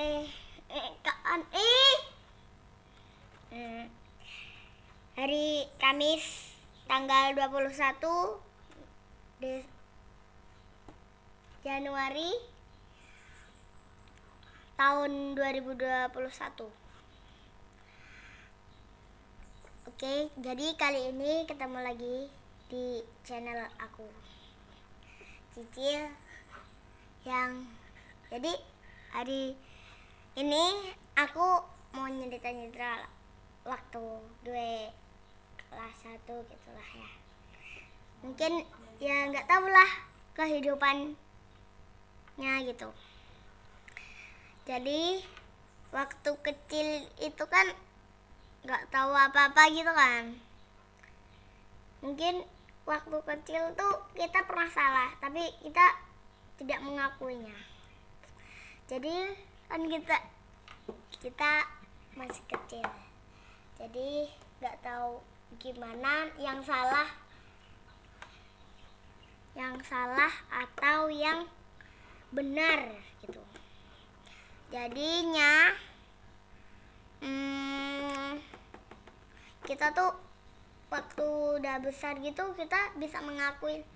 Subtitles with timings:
[0.00, 0.24] Oke,
[0.72, 1.96] eh, kan eh
[3.52, 3.84] Hmm.
[5.12, 6.56] hari Kamis
[6.88, 8.40] tanggal 21
[9.44, 9.60] de
[11.60, 12.32] Januari
[14.80, 16.72] tahun 2021.
[19.84, 22.32] Oke, jadi kali ini ketemu lagi
[22.72, 24.08] di channel aku.
[25.52, 26.08] Cicil
[27.28, 27.68] yang
[28.32, 28.56] jadi
[29.12, 29.60] hari
[30.40, 31.60] ini aku
[31.92, 33.04] mau nyerita-nyerita
[33.68, 34.04] waktu
[34.40, 34.88] gue
[35.68, 37.10] kelas satu gitulah ya.
[38.24, 38.64] Mungkin
[39.04, 39.90] ya nggak tahu lah
[40.32, 41.12] kehidupannya
[42.72, 42.88] gitu.
[44.64, 45.20] Jadi
[45.92, 46.88] waktu kecil
[47.20, 47.76] itu kan
[48.64, 50.40] nggak tahu apa-apa gitu kan.
[52.00, 52.48] Mungkin
[52.88, 56.00] waktu kecil tuh kita pernah salah tapi kita
[56.56, 57.60] tidak mengakuinya.
[58.88, 60.18] Jadi kan kita
[61.22, 61.52] kita
[62.18, 62.90] masih kecil.
[63.78, 64.26] Jadi
[64.58, 65.22] nggak tahu
[65.62, 67.06] gimana yang salah
[69.54, 71.46] yang salah atau yang
[72.34, 73.38] benar gitu.
[74.74, 75.70] Jadinya
[77.22, 78.42] hmm,
[79.62, 80.18] kita tuh
[80.90, 81.26] waktu
[81.62, 83.86] udah besar gitu kita bisa mengakui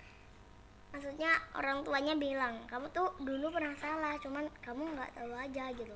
[0.93, 5.95] maksudnya orang tuanya bilang kamu tuh dulu pernah salah cuman kamu nggak tahu aja gitu.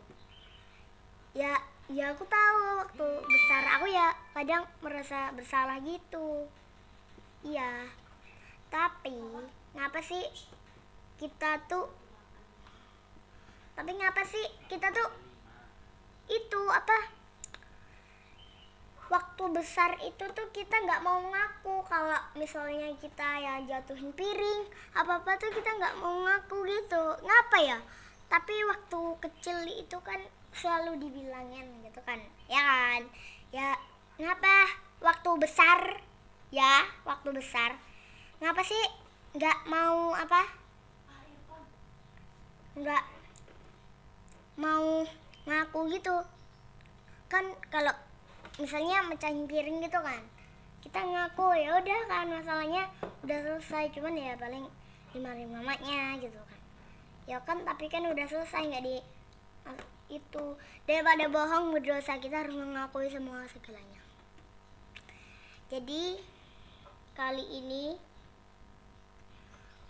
[1.35, 1.53] Ya
[1.89, 6.47] ya aku tahu waktu besar aku ya kadang merasa bersalah gitu.
[7.43, 7.89] Iya.
[8.69, 9.17] Tapi
[9.75, 10.23] ngapa sih
[11.19, 11.87] kita tuh
[13.75, 15.09] tapi ngapa sih kita tuh
[16.29, 17.18] itu apa
[19.09, 21.81] waktu besar itu tuh kita nggak mau ngaku.
[21.89, 27.03] Kalau misalnya kita ya jatuhin piring apa apa tuh kita nggak mau ngaku gitu.
[27.25, 27.77] Ngapa ya?
[28.29, 30.21] Tapi waktu kecil itu kan
[30.53, 32.21] selalu dibilangin gitu kan.
[32.45, 33.01] Ya kan?
[33.49, 33.67] Ya
[34.21, 34.77] ngapa?
[35.01, 36.05] Waktu besar
[36.53, 37.73] ya waktu besar.
[38.37, 38.83] Ngapa sih
[39.33, 40.45] nggak mau apa?
[42.77, 43.03] Nggak
[44.61, 45.01] mau
[45.49, 46.13] ngaku gitu.
[47.25, 47.93] Kan kalau
[48.57, 50.23] misalnya mecahin piring gitu kan.
[50.79, 52.89] Kita ngaku ya udah kan masalahnya
[53.21, 53.93] udah selesai.
[53.93, 54.65] Cuman ya paling
[55.13, 56.59] dimarahin mamanya gitu kan.
[57.29, 58.97] Ya kan tapi kan udah selesai nggak di
[60.09, 60.45] itu.
[60.89, 64.01] Daripada bohong berdosa kita harus mengakui semua segalanya.
[65.69, 66.17] Jadi
[67.13, 67.93] kali ini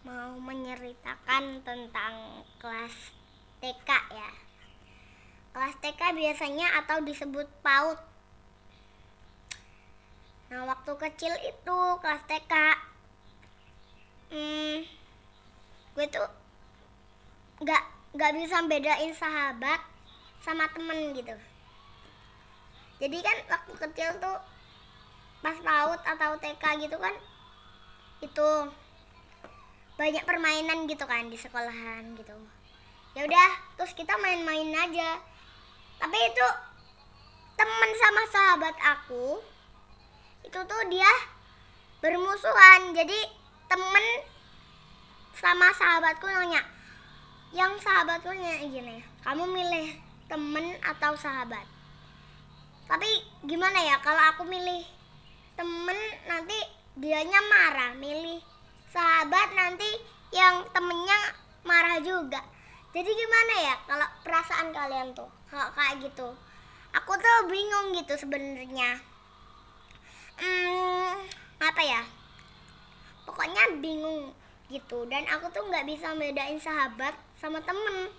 [0.04, 3.16] mau menceritakan tentang kelas
[3.64, 4.32] TK ya.
[5.56, 8.09] Kelas TK biasanya atau disebut PAUD
[10.50, 12.54] nah waktu kecil itu kelas TK
[14.34, 14.78] hmm,
[15.94, 16.30] gue tuh
[17.60, 17.84] nggak
[18.16, 19.82] nggak bisa bedain sahabat
[20.40, 21.36] sama temen gitu.
[23.00, 24.38] Jadi kan waktu kecil tuh
[25.40, 27.16] pas PAUD atau TK gitu kan
[28.20, 28.50] itu
[29.96, 32.36] banyak permainan gitu kan di sekolahan gitu.
[33.14, 35.20] Ya udah terus kita main-main aja.
[36.00, 36.48] Tapi itu
[37.60, 39.44] temen sama sahabat aku
[40.44, 41.12] itu tuh dia
[42.00, 42.96] bermusuhan.
[42.96, 43.20] Jadi
[43.70, 44.06] temen
[45.40, 46.60] sama sahabatku nanya
[47.56, 49.88] yang sahabatku nanya gini kamu milih
[50.30, 51.66] temen atau sahabat?
[52.90, 53.10] Tapi
[53.46, 54.82] gimana ya kalau aku milih
[55.58, 56.58] temen nanti
[56.98, 57.92] dianya marah.
[57.98, 58.42] Milih
[58.90, 59.90] sahabat nanti
[60.34, 61.18] yang temennya
[61.66, 62.42] marah juga.
[62.90, 66.34] Jadi gimana ya kalau perasaan kalian tuh kalau kayak gitu?
[66.90, 69.09] Aku tuh bingung gitu sebenarnya
[70.40, 71.14] hmm,
[71.60, 72.02] apa ya?
[73.28, 74.32] Pokoknya bingung
[74.72, 75.06] gitu.
[75.10, 78.10] Dan aku tuh nggak bisa bedain sahabat sama temen.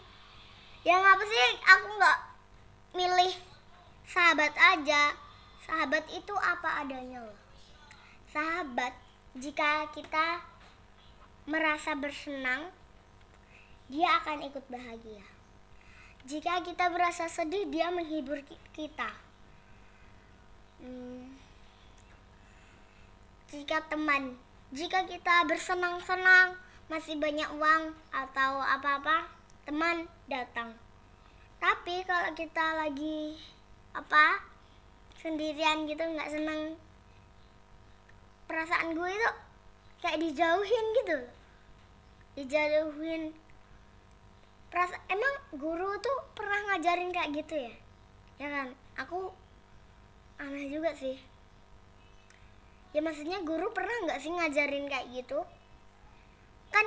[0.81, 2.19] Ya ngapa sih aku nggak
[2.97, 3.33] milih
[4.09, 5.13] sahabat aja?
[5.65, 7.39] Sahabat itu apa adanya loh.
[8.33, 8.95] Sahabat
[9.39, 10.43] jika kita
[11.47, 12.71] merasa bersenang
[13.91, 15.27] dia akan ikut bahagia.
[16.29, 18.39] Jika kita berasa sedih dia menghibur
[18.71, 19.11] kita.
[20.79, 21.40] Hmm.
[23.51, 24.39] Jika teman
[24.71, 26.55] jika kita bersenang-senang
[26.87, 29.27] masih banyak uang atau apa-apa
[29.67, 30.71] teman datang.
[31.59, 33.35] Tapi kalau kita lagi
[33.91, 34.39] apa
[35.19, 36.79] sendirian gitu nggak seneng
[38.47, 39.31] perasaan gue itu
[40.01, 41.19] kayak dijauhin gitu
[42.39, 43.35] dijauhin
[44.71, 47.75] perasa emang guru tuh pernah ngajarin kayak gitu ya?
[48.39, 48.69] Ya kan?
[48.95, 49.35] Aku
[50.39, 51.19] aneh juga sih
[52.91, 55.39] ya maksudnya guru pernah nggak sih ngajarin kayak gitu?
[56.75, 56.87] Kan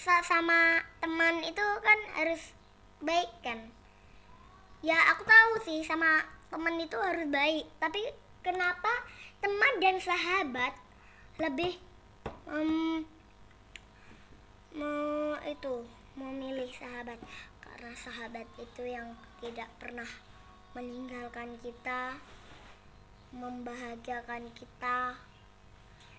[0.00, 2.54] sama teman itu kan harus
[3.02, 3.58] baik kan?
[4.80, 7.66] Ya aku tahu sih sama teman itu harus baik.
[7.82, 8.00] Tapi
[8.40, 8.90] kenapa
[9.42, 10.72] teman dan sahabat
[11.36, 11.76] lebih
[12.48, 13.02] um,
[14.76, 17.18] mau itu memilih sahabat?
[17.60, 19.12] Karena sahabat itu yang
[19.42, 20.08] tidak pernah
[20.70, 22.14] meninggalkan kita
[23.30, 25.14] membahagiakan kita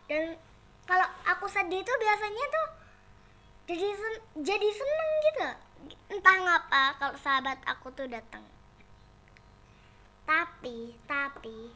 [0.09, 0.37] dan
[0.89, 2.67] kalau aku sedih tuh biasanya tuh
[3.69, 5.47] jadi sen jadi seneng gitu.
[6.13, 8.45] Entah ngapa kalau sahabat aku tuh datang
[10.31, 11.75] tapi tapi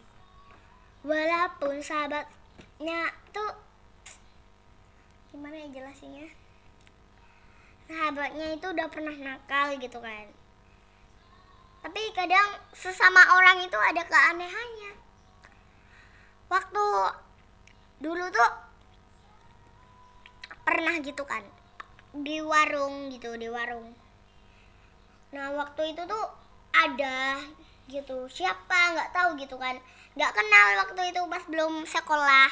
[1.04, 3.52] walaupun sahabatnya tuh
[5.36, 6.32] gimana ya jelasinnya?
[7.92, 10.32] Sahabatnya itu udah pernah nakal gitu kan.
[11.84, 14.96] Tapi kadang sesama orang itu ada keanehannya.
[16.48, 16.86] Waktu
[18.04, 18.52] dulu tuh
[20.66, 21.46] pernah gitu kan
[22.16, 23.92] di warung gitu di warung.
[25.36, 26.26] Nah waktu itu tuh
[26.72, 27.40] ada
[27.86, 29.78] gitu siapa nggak tahu gitu kan
[30.16, 32.50] nggak kenal waktu itu pas belum sekolah.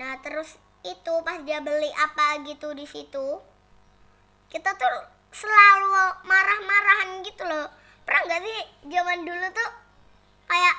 [0.00, 3.38] Nah terus itu pas dia beli apa gitu di situ
[4.48, 4.96] kita tuh
[5.30, 5.92] selalu
[6.26, 7.68] marah-marahan gitu loh.
[8.02, 8.60] Pernah nggak sih
[8.90, 9.70] zaman dulu tuh
[10.50, 10.76] kayak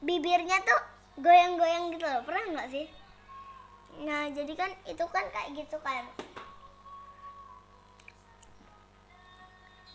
[0.00, 2.22] bibirnya tuh goyang-goyang gitu loh.
[2.24, 2.86] Pernah nggak sih?
[4.04, 6.04] Nah jadi kan itu kan kayak gitu kan.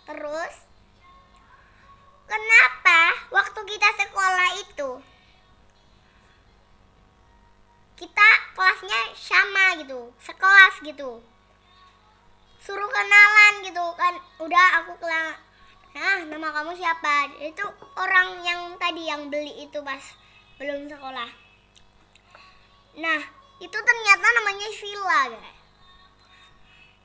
[0.09, 0.53] Terus
[2.25, 4.89] kenapa waktu kita sekolah itu
[8.01, 11.21] kita kelasnya sama gitu sekelas gitu.
[12.61, 14.17] Suruh kenalan gitu kan.
[14.41, 15.37] Udah aku kelang
[15.91, 17.29] nah nama kamu siapa?
[17.43, 17.67] Itu
[17.99, 19.99] orang yang tadi yang beli itu pas
[20.61, 21.25] belum sekolah.
[23.01, 23.21] Nah
[23.57, 25.57] itu ternyata namanya Sila guys.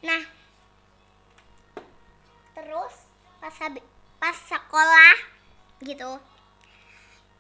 [0.05, 0.23] Nah
[2.53, 3.09] terus
[3.41, 3.57] pas
[4.21, 5.17] pas sekolah
[5.81, 6.21] gitu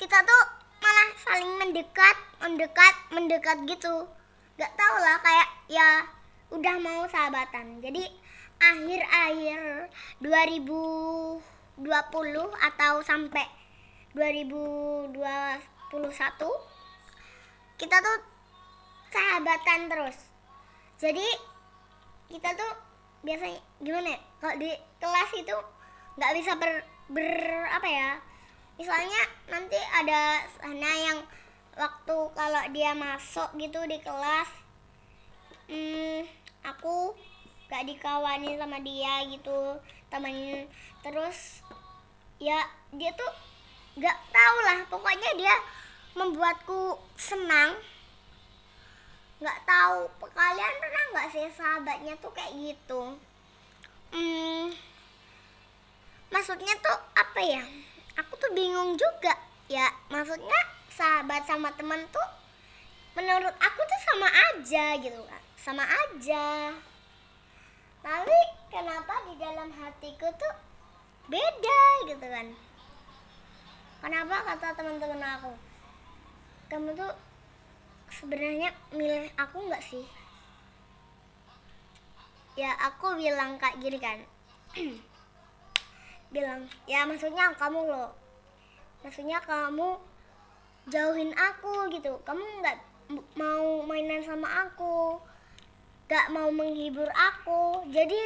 [0.01, 0.43] kita tuh
[0.81, 4.09] malah saling mendekat mendekat mendekat gitu.
[4.57, 6.09] Nggak tau lah kayak ya
[6.49, 7.85] udah mau sahabatan.
[7.85, 8.09] Jadi
[8.57, 9.93] akhir-akhir
[10.25, 11.45] 2020
[12.57, 13.45] atau sampai
[14.17, 15.76] 2021
[17.77, 18.19] kita tuh
[19.13, 20.19] sahabatan terus.
[20.99, 21.27] Jadi
[22.33, 22.73] kita tuh
[23.23, 24.21] biasanya gimana ya?
[24.43, 25.57] Kalau di kelas itu
[26.17, 26.73] nggak bisa ber,
[27.13, 27.31] ber
[27.71, 28.11] apa ya?
[28.77, 31.19] Misalnya nanti ada sana yang
[31.77, 34.49] waktu kalau dia masuk gitu di kelas
[35.69, 36.25] hmm,
[36.65, 37.13] aku
[37.69, 39.77] gak dikawani sama dia gitu
[40.09, 40.65] temen
[41.05, 41.61] terus
[42.41, 42.65] ya
[42.97, 43.33] dia tuh
[43.97, 45.57] gak tau lah pokoknya dia
[46.17, 47.77] membuatku senang.
[49.37, 53.17] Nggak tahu kalian pernah nggak sih sahabatnya tuh kayak gitu?
[54.13, 54.73] Hmm,
[56.33, 57.65] maksudnya tuh apa ya?
[58.21, 59.37] Aku tuh bingung juga.
[59.69, 62.29] Ya maksudnya sahabat sama temen tuh
[63.13, 66.73] menurut aku tuh sama aja gitu kan sama aja.
[68.01, 68.39] Tapi
[68.73, 70.55] kenapa di dalam hatiku tuh
[71.27, 72.47] beda gitu kan
[74.07, 75.51] kenapa kata teman-teman aku?
[76.71, 77.11] Kamu tuh
[78.07, 80.07] sebenarnya milih aku nggak sih?
[82.55, 84.23] Ya aku bilang kayak gini kan.
[86.35, 88.11] Bilang ya maksudnya kamu loh
[89.03, 89.99] maksudnya kamu
[90.87, 92.15] jauhin aku gitu.
[92.23, 92.79] Kamu nggak
[93.35, 95.19] mau mainan sama aku
[96.07, 97.83] gak mau menghibur aku.
[97.91, 98.19] Jadi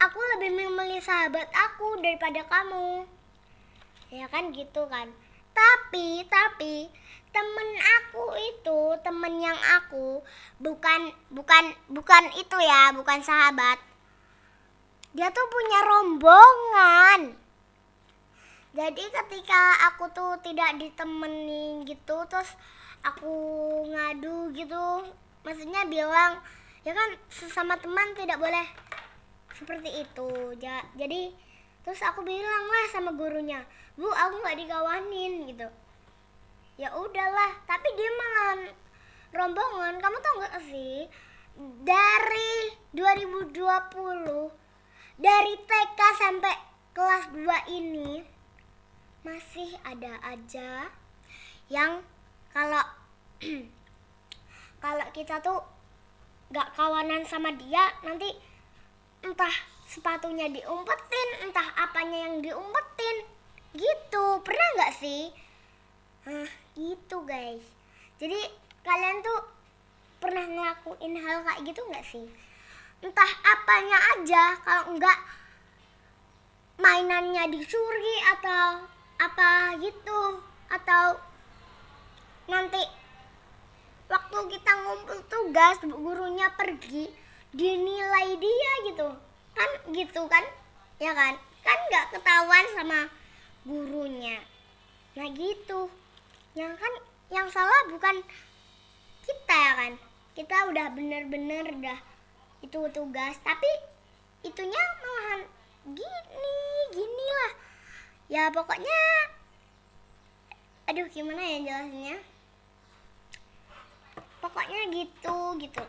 [0.00, 3.04] aku lebih memilih sahabat aku daripada kamu
[4.08, 5.12] ya kan gitu kan.
[5.52, 6.88] Tapi tapi
[7.28, 7.68] temen
[8.00, 10.24] aku itu temen yang aku
[10.58, 13.78] bukan bukan bukan itu ya bukan sahabat.
[15.12, 17.20] Dia tuh punya rombongan.
[18.76, 22.54] Jadi ketika aku tuh tidak ditemenin gitu terus
[23.02, 23.32] aku
[23.88, 25.08] ngadu gitu
[25.42, 26.38] maksudnya bilang
[26.84, 28.66] ya kan sesama teman tidak boleh.
[29.58, 30.54] Seperti itu.
[30.62, 31.34] Ja, jadi
[31.82, 33.64] terus aku bilang lah sama gurunya
[33.98, 35.68] bu aku nggak dikawanin gitu.
[36.78, 38.70] Ya udahlah tapi dia malah
[39.34, 39.98] rombongan.
[39.98, 41.10] Kamu tau gak sih?
[41.82, 43.58] Dari 2020
[45.18, 46.54] dari TK sampai
[46.94, 48.22] kelas 2 ini
[49.26, 50.86] masih ada aja
[51.66, 52.06] yang
[52.54, 52.86] kalau
[54.84, 55.58] kalau kita tuh
[56.54, 58.30] gak kawanan sama dia nanti
[59.26, 59.52] entah
[59.90, 63.37] sepatunya diumpetin entah apanya yang diumpetin
[63.76, 64.24] gitu.
[64.44, 65.32] Pernah nggak sih?
[66.28, 67.64] Ah gitu guys.
[68.20, 68.38] Jadi
[68.84, 69.40] kalian tuh
[70.18, 72.26] pernah ngelakuin hal kayak gitu nggak sih?
[73.04, 75.18] Entah apanya aja kalau enggak
[76.78, 78.86] mainannya dicuri atau
[79.18, 81.18] apa gitu atau
[82.46, 82.82] nanti
[84.06, 87.10] waktu kita ngumpul tugas gurunya pergi
[87.54, 89.08] dinilai dia gitu.
[89.54, 90.44] Kan gitu kan?
[90.98, 91.34] Ya kan?
[91.62, 93.00] Kan nggak ketahuan sama
[93.68, 94.40] gurunya.
[95.12, 95.92] Nah gitu.
[96.56, 96.92] Yang kan
[97.28, 98.24] yang salah bukan
[99.28, 99.92] kita ya kan?
[100.32, 101.98] Kita udah bener-bener udah
[102.64, 103.36] itu tugas.
[103.44, 103.68] Tapi
[104.48, 105.40] itunya malahan
[105.88, 106.56] gini
[106.94, 107.52] gini lah
[108.28, 109.00] ya pokoknya
[110.88, 112.16] aduh gimana ya jelasnya
[114.40, 115.84] pokoknya gitu gitu.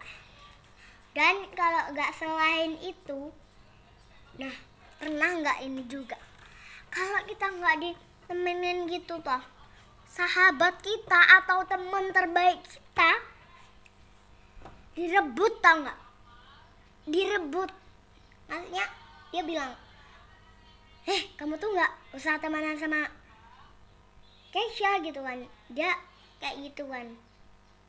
[1.13, 3.31] Dan kalau nggak selain itu
[4.39, 4.55] nah
[4.97, 6.15] pernah nggak ini juga
[6.89, 9.43] kalau kita nggak ditemenin gitu toh
[10.09, 13.11] sahabat kita atau teman terbaik kita
[14.97, 15.99] direbut tau nggak?
[17.07, 17.71] Direbut.
[18.49, 18.85] Maksudnya
[19.29, 19.71] dia bilang
[21.07, 23.07] eh kamu tuh nggak usah temenan sama
[24.49, 25.45] Keisha gitu kan.
[25.69, 25.93] Dia
[26.41, 27.07] kayak gitu kan.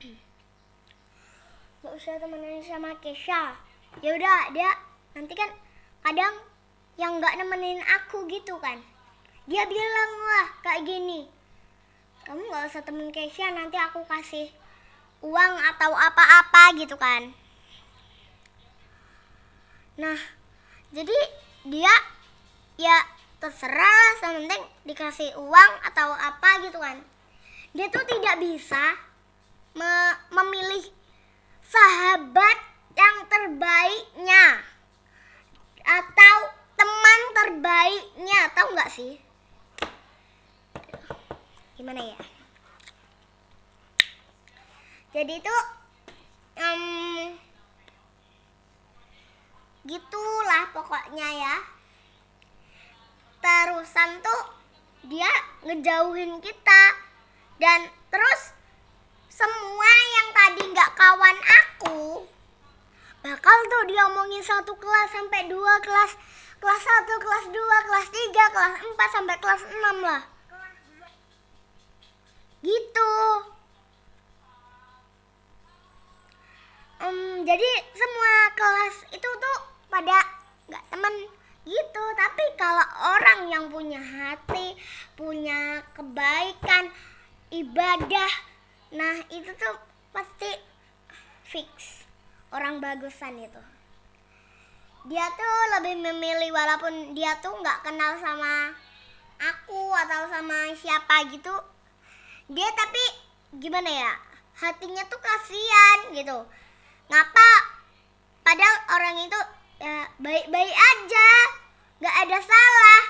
[1.80, 3.56] Nggak usah temenan sama Keisha.
[4.04, 4.70] Ya udah dia
[5.16, 5.48] nanti kan
[6.04, 6.36] kadang
[6.96, 8.80] yang nggak nemenin aku gitu kan.
[9.50, 11.26] Dia bilang lah kayak gini.
[12.26, 14.46] Kamu nggak usah temen Keisha nanti aku kasih
[15.20, 17.34] uang atau apa-apa gitu kan.
[20.00, 20.18] Nah
[20.90, 21.18] jadi
[21.68, 21.94] dia
[22.80, 22.96] ya
[23.40, 27.02] terserah lah sementing dikasih uang atau apa gitu kan.
[27.76, 28.98] Dia tuh tidak bisa
[29.74, 30.82] me memilih
[31.62, 32.58] sahabat
[32.98, 34.66] yang terbaiknya
[35.86, 36.36] atau
[38.60, 39.16] tahu nggak sih?
[41.80, 42.20] Gimana ya?
[45.16, 45.56] Jadi itu
[46.60, 46.84] um,
[49.88, 51.56] gitulah pokoknya ya.
[53.40, 54.42] Terusan tuh
[55.08, 55.32] dia
[55.64, 56.82] ngejauhin kita.
[57.56, 58.52] Dan terus
[59.32, 59.90] semua
[60.20, 62.28] yang tadi nggak kawan aku
[63.20, 66.16] bakal tuh dia omongin satu kelas sampai dua kelas
[66.60, 70.22] kelas satu kelas dua kelas tiga kelas empat sampai kelas enam lah.
[72.60, 73.12] Gitu.
[77.00, 80.20] Um, jadi semua kelas itu tuh pada
[80.68, 81.14] nggak temen.
[81.64, 82.04] Gitu.
[82.12, 82.86] Tapi kalau
[83.16, 84.76] orang yang punya hati
[85.16, 86.92] punya kebaikan
[87.48, 88.32] ibadah
[88.90, 89.76] nah itu tuh
[90.12, 90.60] pasti
[91.48, 92.04] fix.
[92.52, 93.79] Orang bagusan itu
[95.08, 98.74] dia tuh lebih memilih walaupun dia tuh nggak kenal sama
[99.40, 101.54] aku atau sama siapa gitu.
[102.50, 103.04] Dia tapi
[103.56, 104.12] gimana ya
[104.60, 106.38] hatinya tuh kasihan gitu.
[107.08, 107.50] Ngapa?
[108.44, 109.40] Padahal orang itu
[109.80, 111.28] ya baik-baik aja
[112.00, 113.02] nggak ada salah.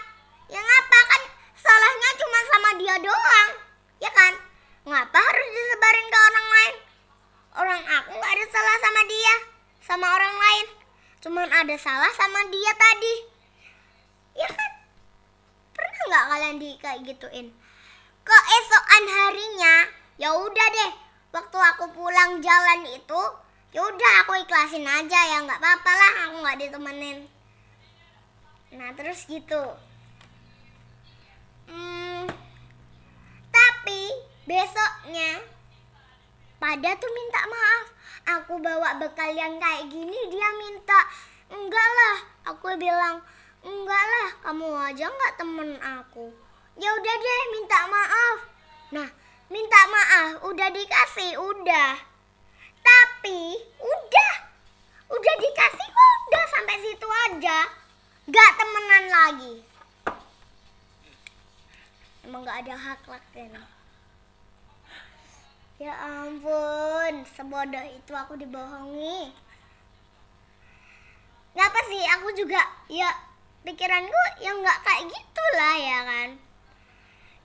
[0.46, 0.98] Ya ngapa?
[1.10, 1.22] Kan
[1.58, 3.50] salahnya cuma sama dia doang
[3.98, 4.34] ya kan?
[4.86, 6.76] Ngapa harus disebarin ke orang lain
[7.58, 9.34] orang aku nggak ada salah sama dia
[9.82, 10.66] sama orang lain
[11.20, 13.14] cuman ada salah sama dia tadi.
[14.40, 14.72] Ya kan?
[15.76, 17.52] Pernah nggak kalian di kayak gituin?
[18.24, 19.74] Keesokan harinya
[20.16, 20.92] ya udah deh.
[21.30, 23.22] Waktu aku pulang jalan itu
[23.70, 25.38] ya udah aku ikhlasin aja ya.
[25.44, 27.18] Nggak apa-apa lah aku nggak ditemenin.
[28.74, 29.76] Nah terus gitu.
[31.70, 32.26] Hmm,
[33.52, 34.02] tapi
[34.48, 35.38] besoknya
[36.58, 37.99] pada tuh minta maaf
[38.38, 41.00] aku bawa bekal yang kayak gini dia minta
[41.50, 42.16] enggak lah.
[42.54, 43.18] Aku bilang
[43.66, 46.30] enggak lah kamu aja nggak temen aku.
[46.78, 48.38] Ya udah deh minta maaf.
[48.94, 49.08] Nah
[49.50, 51.98] minta maaf udah dikasih udah.
[52.80, 53.40] Tapi
[53.82, 54.32] udah.
[55.10, 57.58] Udah dikasih udah sampai situ aja.
[58.30, 59.54] Gak temenan lagi.
[62.22, 63.50] Emang gak ada hak lagi
[65.80, 69.32] ya ampun sebodoh itu aku dibohongi.
[71.56, 72.04] Ngapa sih?
[72.20, 72.60] Aku juga
[72.92, 73.08] ya
[73.64, 76.28] pikiranku yang nggak kayak gitulah ya kan?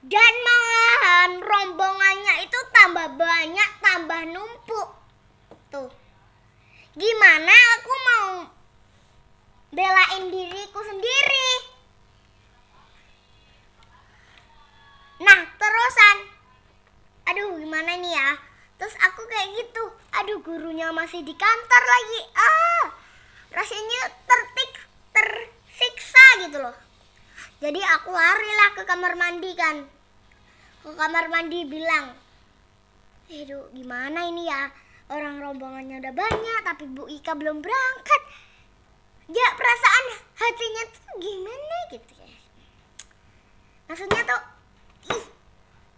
[0.03, 4.89] Dan malahan rombongannya itu tambah banyak tambah numpuk.
[5.71, 5.89] Tuh.
[6.91, 8.31] Gimana aku mau
[9.71, 11.64] belain diriku sendiri
[19.45, 19.83] kayak gitu.
[20.17, 22.21] Aduh gurunya masih di kantor lagi.
[22.33, 22.85] Ah
[23.53, 24.71] rasanya tertik
[25.13, 26.73] tersiksa gitu loh.
[27.61, 29.85] Jadi aku larilah ke kamar mandi kan.
[30.81, 32.17] Ke kamar mandi bilang
[33.29, 34.73] Aduh gimana ini ya?
[35.13, 38.21] Orang rombongannya udah banyak tapi Bu Ika belum berangkat.
[39.29, 40.05] Ya perasaan
[40.41, 42.33] hatinya tuh gimana gitu ya?
[43.93, 44.41] Maksudnya tuh
[45.13, 45.25] ih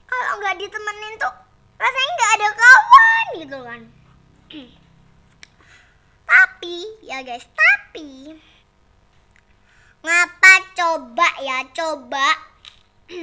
[0.08, 1.47] kalau nggak ditemenin tuh
[1.78, 3.82] rasanya nggak ada kawan gitu kan.
[6.28, 8.36] Tapi ya guys tapi
[10.04, 12.28] ngapa coba ya coba?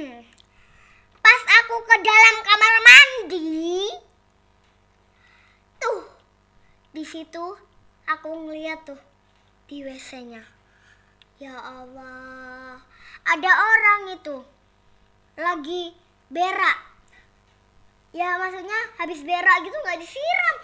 [1.25, 3.89] Pas aku ke dalam kamar mandi
[5.81, 6.01] tuh
[6.93, 7.45] di situ
[8.05, 9.01] aku ngeliat tuh
[9.65, 10.45] di WC-nya
[11.41, 12.79] ya Allah
[13.25, 14.37] ada orang itu
[15.35, 15.91] lagi
[16.31, 16.94] berak
[18.15, 20.55] ya maksudnya habis berak gitu nggak disiram.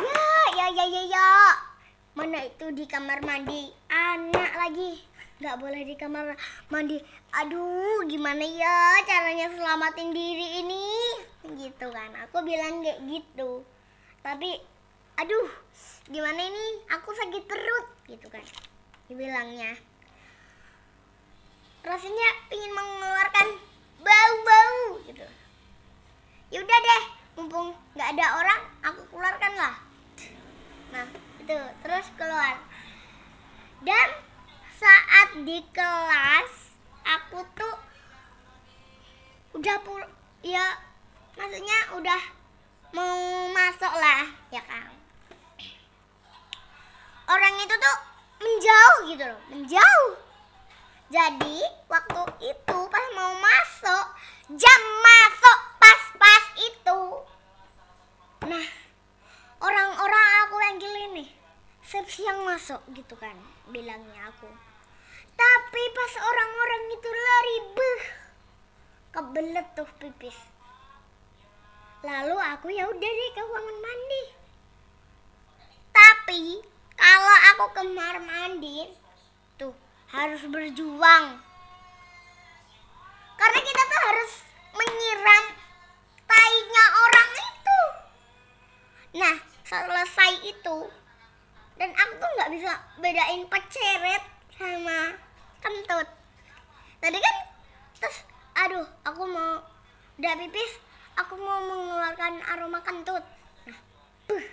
[0.00, 0.24] Ya
[0.56, 1.28] ya ya ya ya.
[2.16, 5.04] Mana itu di kamar mandi anak lagi.
[5.36, 6.32] Nggak boleh di kamar
[6.72, 6.96] mandi.
[7.36, 10.88] Aduh gimana ya caranya selamatin diri ini?
[11.44, 13.60] Gitu kan aku bilang kayak gitu.
[14.24, 14.56] Tapi
[15.20, 15.52] aduh
[16.08, 16.80] gimana ini?
[16.96, 18.40] Aku sakit perut gitu kan
[19.12, 19.76] dibilangnya.
[21.84, 23.48] Rasanya ingin mengeluarkan
[24.00, 25.45] bau-bau gitu
[26.54, 27.04] yaudah deh
[27.36, 29.74] mumpung nggak ada orang aku keluarkan lah
[30.94, 31.06] nah
[31.46, 32.58] itu terus keluar.
[33.86, 34.08] Dan
[34.74, 36.74] saat di kelas
[37.06, 37.76] aku tuh
[39.54, 40.02] udah pul
[40.42, 40.74] ya
[41.38, 42.22] maksudnya udah
[42.90, 44.90] mau masuk lah ya kan.
[47.30, 47.98] Orang itu tuh
[48.42, 50.12] menjauh gitu loh menjauh.
[51.14, 54.06] Jadi waktu itu pas mau masuk
[54.50, 57.00] jam masuk pas-pas itu.
[58.50, 58.66] Nah
[59.62, 61.28] orang-orang aku yang gini nih
[61.86, 63.38] siang masuk gitu kan
[63.70, 64.50] bilangnya aku.
[65.38, 68.04] Tapi pas orang-orang itu lari beh
[69.14, 70.34] kebelet tuh pipis.
[72.02, 74.24] Lalu aku ya udah deh ke ruangan mandi.
[75.94, 76.42] Tapi
[76.98, 78.90] kalau aku ke kamar mandi
[79.54, 79.74] tuh
[80.10, 81.38] harus berjuang.
[83.36, 84.32] Karena kita tuh harus
[84.74, 85.44] menyiram
[86.46, 87.80] tainya orang itu.
[89.18, 90.78] Nah selesai itu
[91.74, 94.22] dan aku tuh nggak bisa bedain peceret
[94.54, 95.10] sama
[95.58, 96.06] kentut.
[97.02, 97.36] Tadi kan
[97.98, 98.22] terus
[98.54, 99.58] aduh aku mau
[100.22, 100.78] udah pipis
[101.18, 103.26] aku mau mengeluarkan aroma kentut.
[103.66, 103.78] Nah
[104.30, 104.46] buh,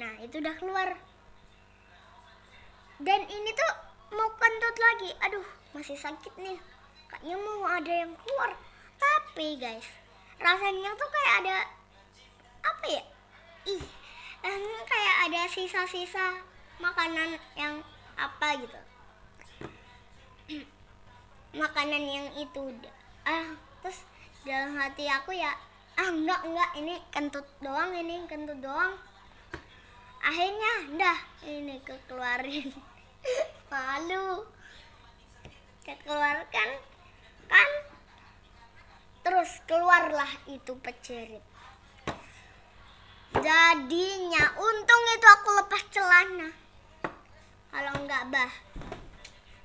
[0.00, 0.96] nah itu udah keluar.
[3.04, 3.72] Dan ini tuh
[4.16, 5.10] mau kentut lagi.
[5.28, 5.44] Aduh
[5.76, 6.56] masih sakit nih.
[7.12, 8.56] Kayaknya mau ada yang keluar.
[8.96, 10.03] Tapi guys
[10.40, 11.56] rasanya tuh kayak ada
[12.64, 13.02] apa ya?
[13.68, 13.84] Ih
[14.44, 16.26] rasanya kayak ada sisa-sisa
[16.78, 17.80] makanan yang
[18.14, 18.80] apa gitu.
[21.60, 22.62] Makanan yang itu
[23.24, 24.04] ah terus
[24.44, 25.54] dalam hati aku ya
[25.96, 28.98] ah enggak enggak ini kentut doang ini kentut doang.
[30.24, 32.72] Akhirnya dah ini kekeluarin.
[33.70, 34.44] Malu.
[35.84, 36.68] Kekeluarkan
[37.44, 37.68] kan
[39.24, 39.60] terus
[40.48, 41.42] itu pecerit
[43.42, 46.48] jadinya untung itu aku lepas celana.
[47.74, 48.52] Kalau enggak bah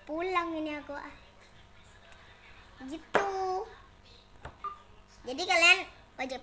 [0.10, 1.13] pulang ini aku ah.
[2.89, 3.30] Gitu.
[5.30, 5.80] Jadi kalian
[6.17, 6.41] wajib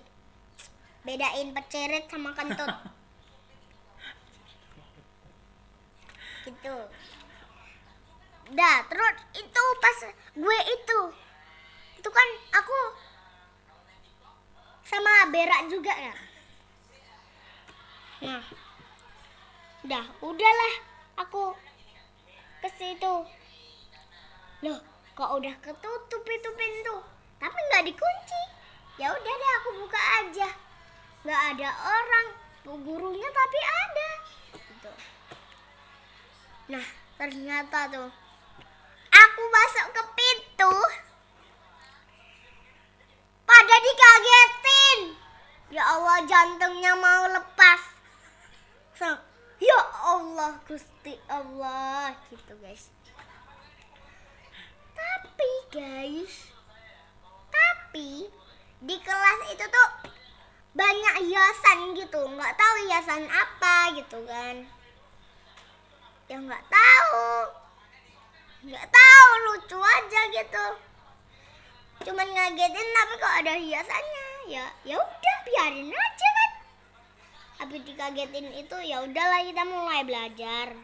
[1.03, 2.71] bedain pecerit sama kentut.
[6.47, 6.75] Gitu.
[8.55, 9.97] Dah terus itu pas
[10.31, 10.99] gue itu
[11.99, 12.77] itu kan aku
[14.87, 16.15] sama berak juga ya?
[18.23, 18.43] Nah
[19.83, 20.73] udah udahlah
[21.19, 21.51] aku
[22.63, 23.15] ke situ.
[24.63, 24.79] Loh
[25.11, 26.95] kok udah ketutup itu pintu
[27.37, 28.41] tapi nggak dikunci.
[28.97, 30.49] Ya udah deh aku buka aja.
[31.27, 32.27] Nggak ada orang.
[32.63, 34.09] Bu gurunya tapi ada.
[34.55, 34.91] Gitu.
[36.67, 36.83] nah
[37.15, 38.11] ternyata tuh
[39.07, 40.03] aku masuk ke
[50.47, 52.87] Allah Gusti Allah gitu guys.
[54.95, 56.55] Tapi guys
[57.51, 58.31] tapi
[58.79, 59.89] di kelas itu tuh
[60.71, 62.31] banyak hiasan gitu.
[62.31, 64.63] Nggak tahu hiasan apa gitu kan.
[66.31, 67.27] Ya nggak tahu.
[68.71, 70.65] Nggak tahu lucu aja gitu.
[72.07, 74.27] Cuman ngagetin tapi kok ada hiasannya?
[74.47, 76.46] Ya ya udah biarin aja kan
[77.57, 80.77] habis dikagetin itu ya udahlah kita mulai belajar.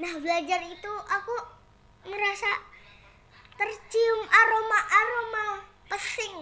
[0.00, 1.34] Nah belajar itu aku
[2.08, 2.50] merasa
[3.58, 5.46] tercium aroma-aroma
[5.92, 6.36] pesing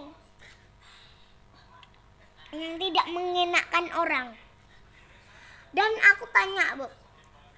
[2.55, 4.27] yang tidak mengenakan orang.
[5.75, 6.87] Dan aku tanya bu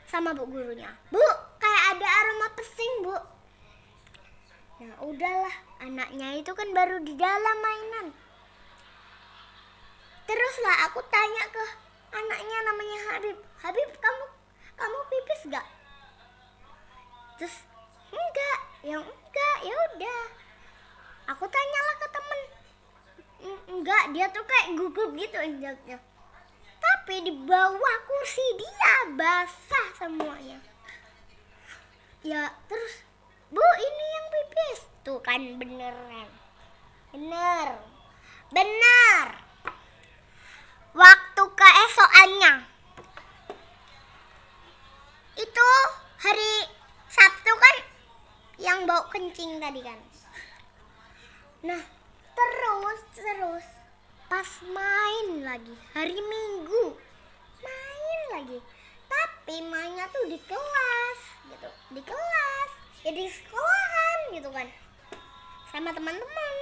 [0.09, 1.21] sama bu gurunya bu
[1.61, 3.17] kayak ada aroma pesing bu?
[4.79, 5.55] Nah udahlah
[5.85, 8.07] anaknya itu kan baru di dalam mainan
[10.29, 11.63] teruslah aku tanya ke
[12.13, 13.37] anaknya namanya Habib.
[13.65, 14.25] Habib kamu
[14.77, 15.67] kamu pipis gak
[17.41, 17.65] terus
[18.13, 18.59] enggak.
[18.85, 19.57] Yang enggak.
[19.65, 20.23] Ya udah.
[21.33, 22.41] Aku tanyalah ke temen.
[23.41, 24.03] "En- enggak.
[24.13, 25.97] Dia tuh kayak gugup gitu injaknya
[26.79, 30.63] tapi di bawah kursi dia basah semuanya.
[32.23, 33.03] Ya terus
[33.49, 34.79] bu ini yang pipis.
[35.03, 36.29] Tuh kan beneran.
[37.11, 37.81] Bener.
[38.53, 39.48] Bener
[40.93, 42.53] waktu keesokannya.
[45.39, 45.67] Itu
[46.19, 46.53] hari
[47.09, 47.75] Sabtu kan
[48.59, 49.99] yang bau kencing tadi kan.
[51.65, 51.81] Nah
[52.33, 53.65] terus terus
[54.29, 56.97] pas main lagi hari Minggu
[57.61, 58.59] main lagi.
[59.09, 61.69] Tapi mainnya tuh di kelas gitu.
[61.97, 62.71] Di kelas
[63.05, 64.67] ya di sekolahan gitu kan.
[65.69, 66.55] Sama teman-teman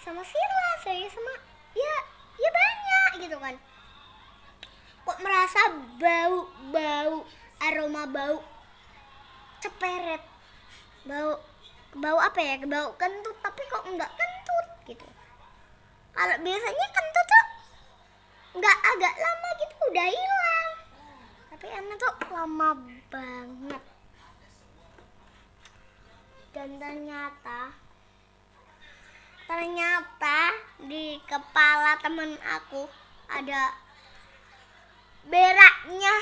[0.00, 1.32] sama Sila saya sama
[1.76, 2.09] ya ya
[3.18, 3.56] gitu kan.
[5.06, 5.60] Kok merasa
[5.98, 7.14] bau bau
[7.58, 8.44] aroma bau
[9.58, 10.22] ceperet.
[11.08, 11.40] Bau
[11.96, 12.62] bau apa ya?
[12.68, 15.06] Bau kentut tapi kok enggak kentut gitu.
[16.14, 17.46] Kalau biasanya kentut tuh
[18.60, 20.70] nggak agak lama gitu udah hilang.
[21.50, 22.68] Tapi Ana tuh lama
[23.10, 23.82] banget.
[26.50, 27.60] Dan ternyata
[29.50, 30.54] ternyata
[30.86, 32.86] di kepala temen aku
[33.30, 33.62] ada
[35.26, 36.14] beraknya.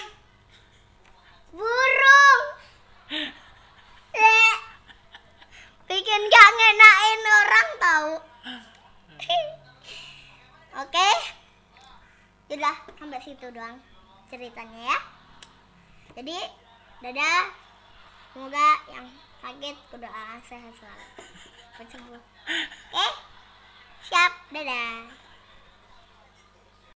[1.48, 2.42] Burung.
[4.12, 4.54] Eh,
[5.88, 8.12] bikin gak ngenain orang tahu
[10.78, 11.10] oke.
[12.48, 13.76] Sudah sampai situ doang
[14.28, 14.98] ceritanya ya.
[16.16, 16.38] Jadi
[17.04, 17.44] dadah.
[18.28, 19.06] Semoga yang
[19.40, 21.06] sakit kudoa sehat selalu.
[21.80, 23.06] Oke.
[24.08, 24.32] Siap.
[24.52, 25.27] Dadah